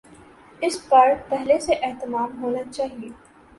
اس 0.61 0.79
بار 0.89 1.09
پہلے 1.29 1.59
سے 1.59 1.73
اہتمام 1.73 2.43
ہونا 2.43 2.71
چاہیے۔ 2.71 3.09